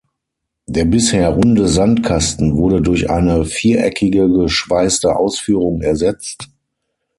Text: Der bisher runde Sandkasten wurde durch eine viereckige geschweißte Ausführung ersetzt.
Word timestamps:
Der 0.65 0.85
bisher 0.85 1.29
runde 1.29 1.67
Sandkasten 1.67 2.57
wurde 2.57 2.81
durch 2.81 3.11
eine 3.11 3.45
viereckige 3.45 4.27
geschweißte 4.31 5.15
Ausführung 5.15 5.83
ersetzt. 5.83 6.49